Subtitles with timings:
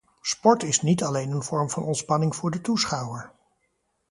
[0.21, 3.31] Sport is niet alleen een vorm van ontspanning voor de toeschouwer.